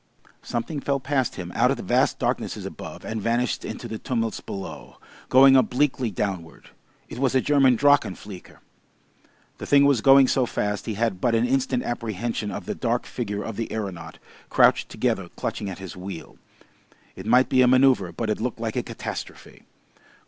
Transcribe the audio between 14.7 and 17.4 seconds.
together clutching at his wheel. It